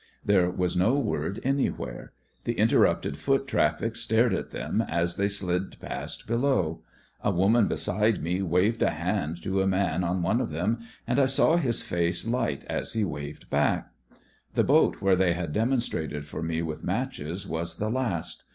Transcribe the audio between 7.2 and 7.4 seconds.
A